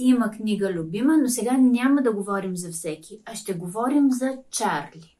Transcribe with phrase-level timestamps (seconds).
[0.00, 4.38] Си има книга любима, но сега няма да говорим за всеки, а ще говорим за
[4.50, 5.16] Чарли.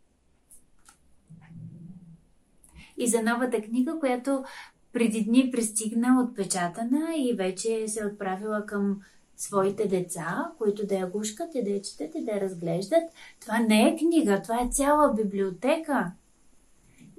[2.97, 4.45] И за новата книга, която
[4.93, 9.01] преди дни пристигна отпечатана и вече се е отправила към
[9.37, 13.03] своите деца, които да я гушкат и да я четат и да я разглеждат.
[13.41, 16.13] Това не е книга, това е цяла библиотека.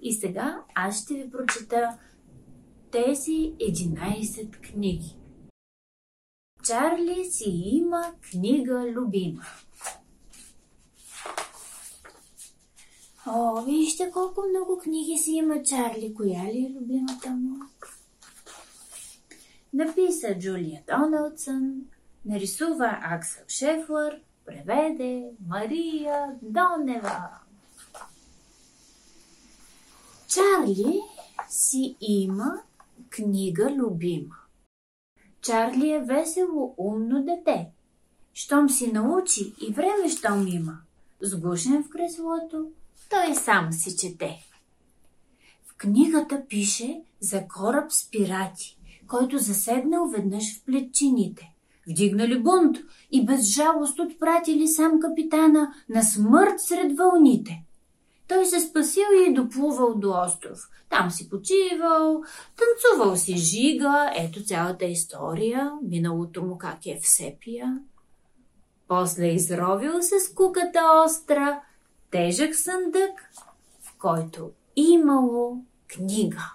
[0.01, 1.97] И сега аз ще ви прочета
[2.91, 5.20] тези 11 книги.
[6.63, 9.43] Чарли си има книга любима.
[13.27, 16.13] О, вижте колко много книги си има Чарли.
[16.13, 17.55] Коя ли е любимата му?
[19.73, 21.81] Написа Джулия Доналдсън,
[22.25, 27.29] нарисува Аксел Шефлър, преведе Мария Донева.
[30.27, 31.01] Чарли
[31.49, 32.61] си има
[33.09, 34.35] книга любима.
[35.41, 37.67] Чарли е весело, умно дете.
[38.33, 40.77] Щом си научи и време, щом има,
[41.21, 42.65] сгушен в креслото,
[43.09, 44.37] той сам си чете.
[45.65, 51.53] В книгата пише за кораб с пирати, който заседнал веднъж в плетчините.
[51.87, 52.77] Вдигнали бунт
[53.11, 57.63] и без жалост отпратили сам капитана на смърт сред вълните.
[58.31, 60.69] Той се спасил и доплувал до остров.
[60.89, 62.23] Там си почивал,
[62.55, 67.79] танцувал си жига, ето цялата история, миналото му как е в сепия.
[68.87, 71.61] После изровил се с куката остра,
[72.11, 73.31] тежък съндък,
[73.81, 76.53] в който имало книга.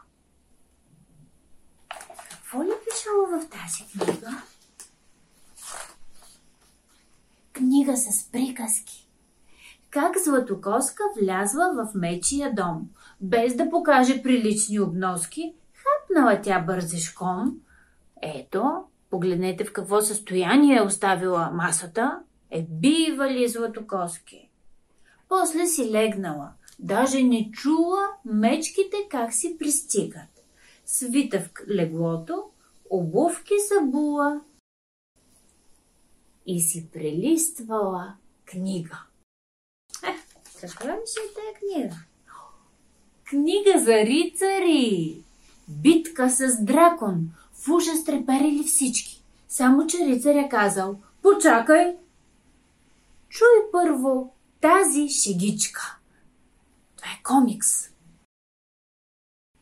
[2.30, 4.42] Какво ли пишало в тази книга?
[7.52, 9.05] Книга с приказки.
[9.97, 12.88] Как Златокоска влязла в мечия дом,
[13.20, 17.60] без да покаже прилични обноски, хапнала тя бързешком.
[18.22, 22.20] Ето, погледнете в какво състояние е оставила масата.
[22.50, 24.50] Е бивали Златокоски.
[25.28, 26.53] После си легнала.
[26.78, 30.44] Даже не чула мечките как си пристигат.
[30.87, 32.44] Свита в леглото,
[32.91, 34.41] обувки събула
[36.47, 39.06] и си прелиствала книга.
[40.62, 41.97] Е, каква ще е тая книга?
[43.25, 45.22] Книга за рицари!
[45.69, 47.31] Битка с дракон!
[47.53, 49.22] В ужас треперили всички.
[49.49, 51.97] Само, че рицаря казал, почакай!
[53.28, 55.99] Чуй първо тази шегичка.
[56.97, 57.91] Това е комикс.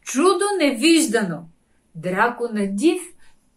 [0.03, 1.44] Чудо невиждано.
[1.94, 3.03] Дракона див,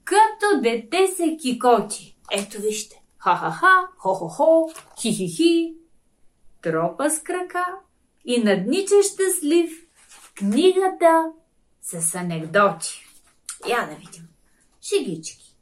[0.04, 2.18] като дете се кикоти.
[2.32, 3.02] Ето вижте.
[3.18, 4.72] Ха-ха-ха, хо-хо-хо,
[5.02, 5.76] хи-хи-хи.
[6.68, 7.66] Тропа с крака
[8.26, 9.72] и наднича щастлив
[10.10, 11.32] в книгата
[11.82, 13.06] с анекдоти.
[13.68, 14.28] Я да видим.
[14.82, 15.56] Шегички.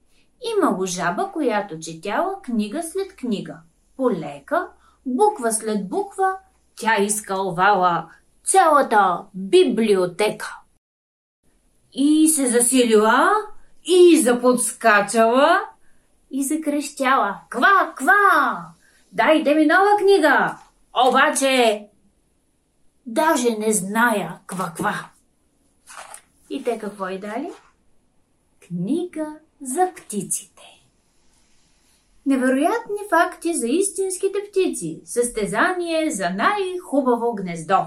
[0.57, 3.57] Имало жаба, която четяла книга след книга.
[3.97, 4.67] Полека,
[5.05, 6.37] буква след буква,
[6.75, 8.09] тя изкълвала
[8.43, 10.59] цялата библиотека.
[11.93, 13.31] И се засилила,
[13.83, 15.61] и заподскачала,
[16.31, 17.39] и закрещяла.
[17.49, 18.65] Ква, ква!
[19.11, 20.57] Дайте ми нова книга!
[20.95, 21.89] Обаче,
[23.05, 25.11] даже не зная ква-ква.
[26.49, 27.51] И те какво и дали?
[28.67, 30.61] Книга за птиците.
[32.25, 35.01] Невероятни факти за истинските птици.
[35.05, 37.85] Състезание за най-хубаво гнездо.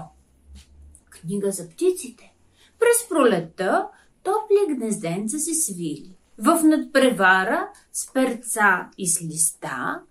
[1.09, 2.33] Книга за птиците.
[2.79, 3.87] През пролетта
[4.23, 6.17] топли гнезденца се свили.
[6.37, 10.01] В надпревара с перца и с листа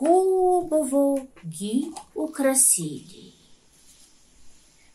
[0.00, 3.34] хубаво ги украсили.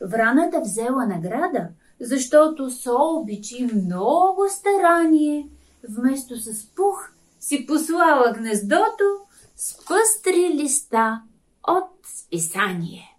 [0.01, 5.49] Враната взела награда, защото со обичи много старание,
[5.89, 9.03] вместо с пух си послала гнездото
[9.55, 11.21] с пъстри листа
[11.67, 13.17] от списание.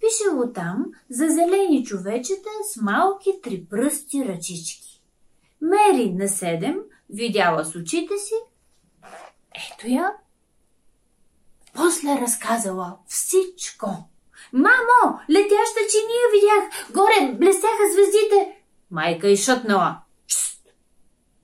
[0.00, 5.02] Пишело там за зелени човечета с малки трипръсти ръчички.
[5.60, 6.76] Мери на седем
[7.10, 8.34] видяла с очите си.
[9.56, 10.14] Ето я.
[11.74, 13.86] После разказала всичко.
[14.52, 16.92] Мамо, летяща чиния видях.
[16.92, 18.62] Горе блестяха звездите.
[18.90, 20.00] Майка и шътнала.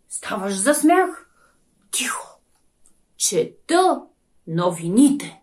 [0.08, 1.28] Ставаш за смях.
[1.90, 2.40] Тихо.
[3.16, 4.02] Чета
[4.46, 5.40] новините.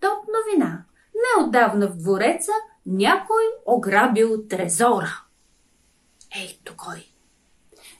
[0.00, 0.84] Топ новина.
[1.14, 2.52] Неотдавна в двореца
[2.86, 5.22] някой ограбил трезора.
[6.44, 7.13] Ето кой.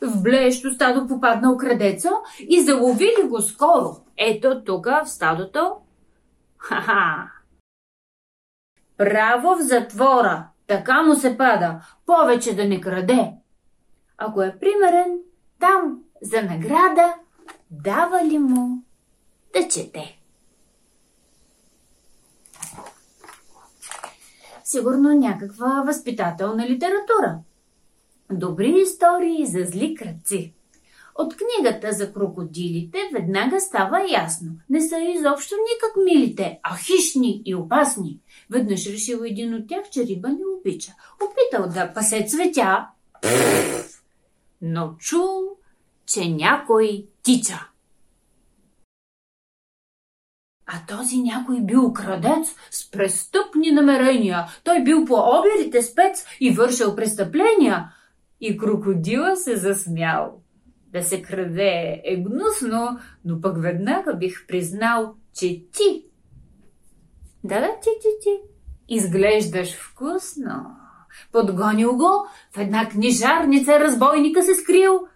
[0.04, 2.10] В блеещо стадо попаднал крадеца
[2.48, 3.96] и заловили го скоро.
[4.16, 5.76] Ето тук в стадото.
[6.58, 7.30] Ха-ха!
[8.96, 13.32] Право в затвора, така му се пада, повече да не краде.
[14.18, 15.18] Ако е примерен,
[15.60, 17.14] там за награда
[17.70, 18.82] дава ли му
[19.54, 20.18] да чете.
[24.64, 27.38] Сигурно някаква възпитателна литература.
[28.32, 30.54] Добри истории за зли кръци.
[31.14, 34.50] От книгата за крокодилите веднага става ясно.
[34.70, 38.20] Не са изобщо никак милите, а хищни и опасни.
[38.50, 40.92] Веднъж решил един от тях, че риба не обича.
[41.14, 42.86] Опитал да пасе цветя,
[44.62, 45.56] но чул,
[46.06, 47.68] че някой тича.
[50.66, 54.46] А този някой бил крадец с престъпни намерения.
[54.64, 57.92] Той бил по обирите спец и вършил престъпления.
[58.46, 60.40] И крокодила се засмял.
[60.92, 66.04] Да се краде е гнусно, но пък веднага бих признал, че ти...
[67.44, 68.40] Да, да, ти, ти, ти.
[68.88, 70.76] Изглеждаш вкусно.
[71.32, 75.06] Подгонил го, в една книжарница разбойника се скрил.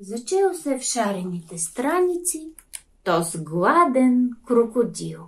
[0.00, 2.48] Зачел се в шарените страници,
[3.04, 5.24] то с гладен крокодил.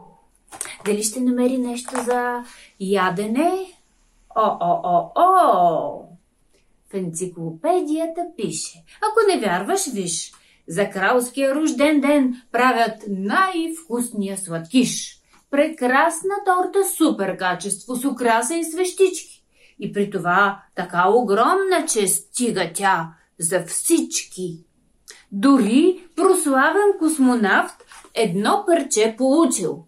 [0.85, 2.45] Дали ще намери нещо за
[2.81, 3.53] ядене?
[4.37, 6.18] О-о-о-о!
[6.91, 8.85] В енциклопедията пише.
[9.03, 10.33] Ако не вярваш, виж.
[10.69, 15.21] За кралския рожден ден правят най-вкусния сладкиш.
[15.51, 19.45] Прекрасна торта супер качество с украса и свещички.
[19.81, 24.65] И при това така огромна, че стига тя за всички.
[25.33, 29.85] Дори прославен космонавт едно парче получил.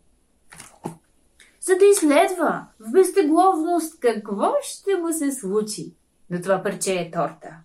[1.60, 5.94] За да изследва в безтегловност какво ще му се случи
[6.30, 7.56] но това парче е торта.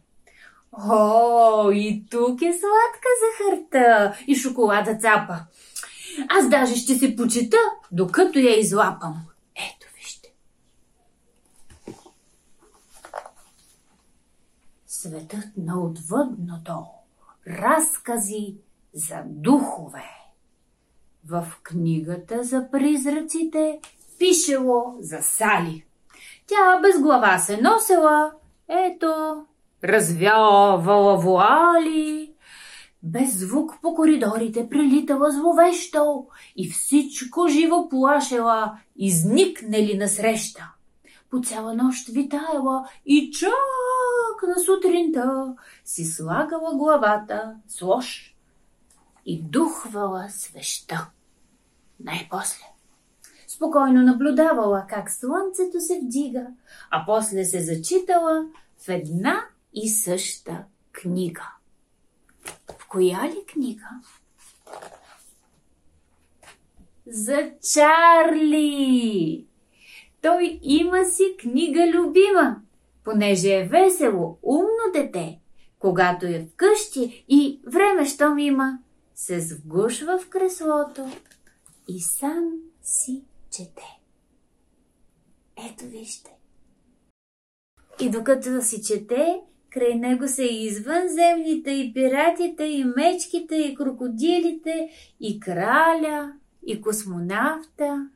[0.71, 5.39] О, и тук е сладка захарта и шоколада цапа.
[6.29, 7.57] Аз даже ще се почета,
[7.91, 9.15] докато я излапам.
[9.55, 10.33] Ето, вижте.
[14.87, 16.85] Светът на отвъдното.
[17.47, 18.55] Разкази
[18.93, 20.03] за духове.
[21.27, 23.79] В книгата за призраците
[24.19, 25.85] пишело за Сали.
[26.47, 28.31] Тя без глава се носела,
[28.67, 29.45] ето,
[29.83, 32.31] развявала вуали.
[33.03, 40.71] Без звук по коридорите прилитала зловещо и всичко живо плашела, изникнели насреща.
[41.29, 48.35] По цяла нощ витаяла и чак на сутринта си слагала главата с лош
[49.25, 51.09] и духвала свеща.
[51.99, 52.74] Най-после
[53.55, 56.47] спокойно наблюдавала как слънцето се вдига,
[56.91, 58.45] а после се зачитала
[58.85, 61.51] в една и съща книга.
[62.79, 63.89] В коя ли книга?
[67.07, 69.47] За Чарли!
[70.21, 72.61] Той има си книга любима,
[73.03, 75.39] понеже е весело, умно дете.
[75.79, 78.79] Когато е вкъщи и време, щом има,
[79.15, 81.09] се сгушва в креслото
[81.87, 82.51] и сам
[82.83, 83.23] си
[83.55, 83.99] чете.
[85.57, 86.31] Ето вижте.
[88.01, 94.89] И докато си чете, край него са и извънземните, и пиратите, и мечките, и крокодилите,
[95.19, 96.33] и краля,
[96.65, 98.09] и космонавта.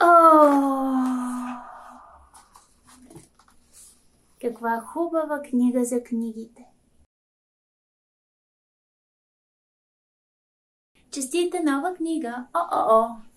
[0.00, 0.06] О!
[4.40, 6.66] Каква хубава книга за книгите!
[11.10, 12.46] Честита нова книга!
[12.52, 13.33] О-о-о!